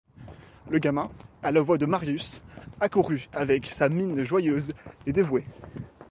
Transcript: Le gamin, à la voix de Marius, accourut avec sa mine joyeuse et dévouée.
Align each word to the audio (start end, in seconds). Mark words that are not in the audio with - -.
Le 0.71 0.79
gamin, 0.79 1.11
à 1.43 1.51
la 1.51 1.61
voix 1.61 1.77
de 1.77 1.85
Marius, 1.85 2.41
accourut 2.79 3.29
avec 3.33 3.67
sa 3.67 3.87
mine 3.87 4.23
joyeuse 4.23 4.71
et 5.05 5.13
dévouée. 5.13 5.45